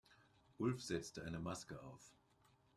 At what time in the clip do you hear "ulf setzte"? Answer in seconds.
0.57-1.23